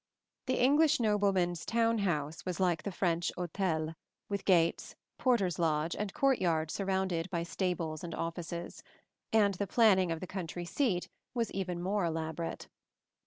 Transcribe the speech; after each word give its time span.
The 0.47 0.59
English 0.59 0.99
nobleman's 0.99 1.63
town 1.63 1.99
house 1.99 2.43
was 2.43 2.59
like 2.59 2.81
the 2.81 2.91
French 2.91 3.31
hôtel, 3.37 3.93
with 4.29 4.45
gates, 4.45 4.95
porter's 5.19 5.59
lodge, 5.59 5.95
and 5.95 6.11
court 6.11 6.39
yard 6.39 6.71
surrounded 6.71 7.29
by 7.29 7.43
stables 7.43 8.03
and 8.03 8.15
offices; 8.15 8.81
and 9.31 9.53
the 9.53 9.67
planning 9.67 10.11
of 10.11 10.19
the 10.19 10.25
country 10.25 10.65
seat 10.65 11.07
was 11.35 11.51
even 11.51 11.83
more 11.83 12.03
elaborate. 12.03 12.67